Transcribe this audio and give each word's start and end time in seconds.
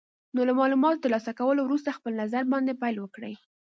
نو 0.35 0.41
له 0.47 0.53
مالوماتو 0.59 1.01
تر 1.03 1.09
لاسه 1.15 1.31
کولو 1.39 1.59
وروسته 1.63 1.95
خپل 1.97 2.11
نظر 2.21 2.43
باندې 2.53 2.79
پیل 2.81 2.95
وکړئ. 2.99 3.33